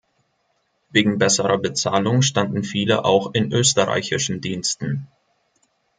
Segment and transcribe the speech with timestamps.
[0.89, 5.07] Wegen besserer Bezahlung standen viele auch in österreichischen Diensten.